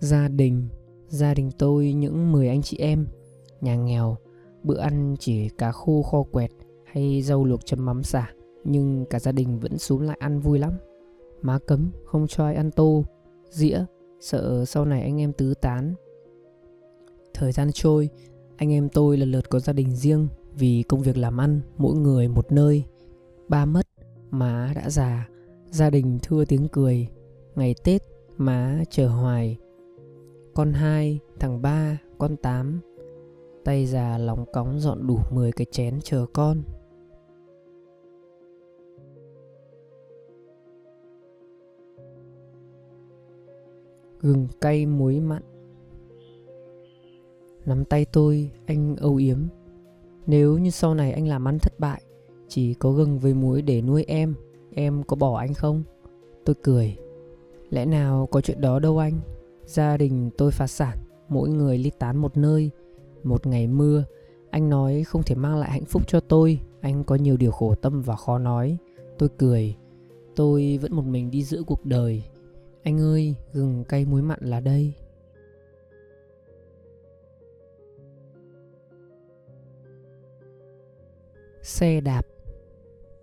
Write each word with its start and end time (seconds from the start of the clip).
Gia 0.00 0.28
đình, 0.28 0.68
gia 1.08 1.34
đình 1.34 1.50
tôi 1.58 1.92
những 1.92 2.32
10 2.32 2.48
anh 2.48 2.62
chị 2.62 2.76
em, 2.76 3.06
nhà 3.60 3.76
nghèo, 3.76 4.16
bữa 4.62 4.78
ăn 4.78 5.16
chỉ 5.18 5.48
cá 5.48 5.72
khô 5.72 6.02
kho 6.02 6.22
quẹt 6.22 6.50
hay 6.84 7.22
rau 7.22 7.44
luộc 7.44 7.66
chấm 7.66 7.84
mắm 7.84 8.02
xả, 8.02 8.30
nhưng 8.64 9.04
cả 9.10 9.18
gia 9.18 9.32
đình 9.32 9.58
vẫn 9.58 9.78
xuống 9.78 10.02
lại 10.02 10.16
ăn 10.20 10.40
vui 10.40 10.58
lắm. 10.58 10.72
Má 11.42 11.58
cấm 11.66 11.90
không 12.04 12.26
cho 12.26 12.44
ai 12.44 12.54
ăn 12.54 12.70
tô, 12.70 13.04
dĩa, 13.50 13.84
sợ 14.20 14.64
sau 14.64 14.84
này 14.84 15.02
anh 15.02 15.20
em 15.20 15.32
tứ 15.32 15.54
tán. 15.54 15.94
Thời 17.34 17.52
gian 17.52 17.70
trôi, 17.74 18.08
anh 18.56 18.72
em 18.72 18.88
tôi 18.88 19.16
lần 19.16 19.30
lượt 19.30 19.50
có 19.50 19.58
gia 19.58 19.72
đình 19.72 19.96
riêng 19.96 20.28
vì 20.54 20.82
công 20.82 21.00
việc 21.00 21.16
làm 21.16 21.40
ăn, 21.40 21.60
mỗi 21.76 21.96
người 21.96 22.28
một 22.28 22.52
nơi. 22.52 22.84
Ba 23.48 23.64
mất, 23.64 23.86
má 24.30 24.72
đã 24.74 24.90
già, 24.90 25.28
gia 25.70 25.90
đình 25.90 26.18
thưa 26.22 26.44
tiếng 26.44 26.68
cười. 26.68 27.08
Ngày 27.54 27.74
Tết, 27.84 28.02
má 28.36 28.82
chờ 28.90 29.08
hoài. 29.08 29.58
Con 30.58 30.72
hai, 30.72 31.20
thằng 31.40 31.62
ba, 31.62 31.98
con 32.18 32.36
tám. 32.36 32.80
Tay 33.64 33.86
già 33.86 34.18
lóng 34.18 34.44
cóng 34.52 34.80
dọn 34.80 35.06
đủ 35.06 35.18
10 35.30 35.52
cái 35.52 35.66
chén 35.70 35.98
chờ 36.02 36.26
con. 36.32 36.62
Gừng 44.20 44.48
cay 44.60 44.86
muối 44.86 45.20
mặn 45.20 45.42
Nắm 47.66 47.84
tay 47.84 48.06
tôi, 48.12 48.50
anh 48.66 48.96
âu 48.96 49.16
yếm 49.16 49.38
Nếu 50.26 50.58
như 50.58 50.70
sau 50.70 50.94
này 50.94 51.12
anh 51.12 51.28
làm 51.28 51.48
ăn 51.48 51.58
thất 51.58 51.72
bại 51.78 52.02
Chỉ 52.48 52.74
có 52.74 52.92
gừng 52.92 53.18
với 53.18 53.34
muối 53.34 53.62
để 53.62 53.82
nuôi 53.82 54.04
em 54.08 54.34
Em 54.74 55.02
có 55.02 55.16
bỏ 55.16 55.38
anh 55.38 55.54
không? 55.54 55.82
Tôi 56.44 56.56
cười 56.62 56.96
Lẽ 57.70 57.84
nào 57.86 58.28
có 58.30 58.40
chuyện 58.40 58.60
đó 58.60 58.78
đâu 58.78 58.98
anh 58.98 59.20
Gia 59.68 59.96
đình 59.96 60.30
tôi 60.38 60.50
phá 60.50 60.66
sản 60.66 60.98
Mỗi 61.28 61.48
người 61.48 61.78
ly 61.78 61.90
tán 61.98 62.16
một 62.16 62.36
nơi. 62.36 62.70
Một 63.22 63.46
ngày 63.46 63.66
mưa 63.66 64.04
Anh 64.50 64.70
nói 64.70 65.04
không 65.04 65.22
thể 65.22 65.34
mang 65.34 65.56
lại 65.56 65.70
hạnh 65.70 65.84
phúc 65.84 66.02
cho 66.06 66.20
tôi. 66.20 66.60
Anh 66.80 67.04
có 67.04 67.14
nhiều 67.14 67.36
điều 67.36 67.50
khổ 67.50 67.74
tâm 67.74 68.02
và 68.02 68.16
khó 68.16 68.38
nói. 68.38 68.76
Tôi 69.18 69.28
cười. 69.38 69.76
Tôi 70.36 70.78
vẫn 70.82 70.94
một 70.94 71.04
mình 71.04 71.30
đi 71.30 71.44
giữa 71.44 71.62
cuộc 71.66 71.84
đời. 71.84 72.22
Anh 72.82 73.00
ơi, 73.00 73.34
gừng 73.52 73.84
cay 73.84 74.04
muối 74.04 74.22
mặn 74.22 74.38
là 74.42 74.60
đây. 74.60 74.92
Xe 81.62 82.00
đạp. 82.00 82.26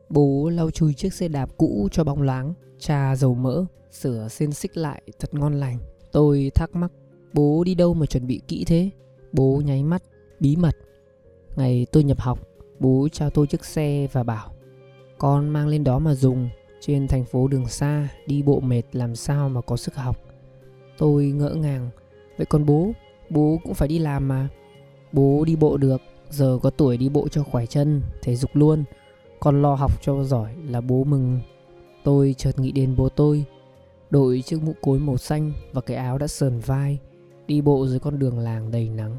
Bố 0.10 0.50
lau 0.50 0.72
chùi 0.72 0.94
chiếc 0.94 1.14
xe 1.14 1.28
đạp 1.28 1.50
cũ 1.58 1.88
cho 1.92 2.04
bóng 2.04 2.22
loáng 2.22 2.54
Trà 2.80 3.16
dầu 3.16 3.36
mỡ 3.36 3.66
Sửa 3.92 4.28
xiên 4.28 4.52
xích 4.52 4.78
lại 4.78 5.02
thật 5.20 5.34
ngon 5.34 5.54
lành. 5.54 5.78
Tôi 6.16 6.52
thắc 6.56 6.76
mắc, 6.76 6.92
Bố 7.34 7.64
đi 7.64 7.76
đâu 7.76 7.94
mà 7.94 8.06
chuẩn 8.06 8.28
bị 8.28 8.42
kỹ 8.48 8.64
thế? 8.68 8.90
Bố 9.32 9.62
nháy 9.66 9.84
mắt, 9.84 10.04
Bí 10.40 10.56
mật. 10.56 10.76
Ngày 11.56 11.88
tôi 11.92 12.04
nhập 12.04 12.20
học, 12.20 12.40
Bố 12.80 13.08
trao 13.12 13.30
tôi 13.30 13.48
chiếc 13.48 13.66
xe 13.66 14.08
và 14.12 14.24
bảo, 14.24 14.52
Con 15.18 15.50
mang 15.50 15.68
lên 15.68 15.84
đó 15.84 16.00
mà 16.00 16.16
dùng, 16.16 16.50
Trên 16.82 17.08
thành 17.08 17.26
phố 17.26 17.48
đường 17.48 17.68
xa, 17.68 18.08
Đi 18.28 18.44
bộ 18.44 18.60
mệt 18.60 18.82
làm 18.92 19.16
sao 19.16 19.50
mà 19.50 19.62
có 19.62 19.78
sức 19.78 19.96
học. 19.96 20.18
Tôi 20.98 21.26
ngỡ 21.26 21.50
ngàng, 21.50 21.90
Vậy 22.38 22.46
còn 22.46 22.66
bố? 22.66 22.92
Bố 23.30 23.60
cũng 23.64 23.74
phải 23.74 23.88
đi 23.88 24.00
làm 24.00 24.28
mà. 24.28 24.48
Bố 25.12 25.44
đi 25.46 25.56
bộ 25.56 25.78
được, 25.78 26.02
Giờ 26.30 26.60
có 26.62 26.70
tuổi 26.70 26.98
đi 26.98 27.10
bộ 27.10 27.28
cho 27.28 27.44
khỏe 27.44 27.66
chân, 27.66 28.02
Thể 28.22 28.36
dục 28.36 28.52
luôn. 28.54 28.84
Con 29.40 29.62
lo 29.62 29.76
học 29.76 30.02
cho 30.02 30.24
giỏi 30.24 30.56
là 30.68 30.82
bố 30.82 31.04
mừng. 31.04 31.40
Tôi 32.04 32.36
chợt 32.38 32.60
nghĩ 32.60 32.72
đến 32.72 32.96
bố 32.96 33.10
tôi 33.10 33.46
Đội 34.10 34.42
chiếc 34.46 34.64
mũ 34.64 34.76
cối 34.82 35.00
màu 35.00 35.18
xanh 35.18 35.52
Và 35.74 35.82
cái 35.82 35.98
áo 35.98 36.18
đã 36.18 36.28
sờn 36.28 36.60
vai, 36.60 37.00
Đi 37.48 37.62
bộ 37.62 37.88
dưới 37.88 38.00
con 38.00 38.20
đường 38.20 38.40
làng 38.40 38.72
đầy 38.72 38.90
nắng. 38.90 39.18